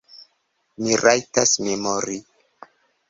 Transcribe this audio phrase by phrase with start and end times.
[0.85, 2.19] Mi rajtas memori.